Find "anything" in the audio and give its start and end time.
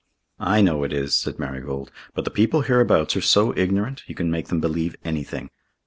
5.05-5.51